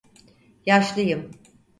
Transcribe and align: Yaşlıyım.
Yaşlıyım. 0.65 1.31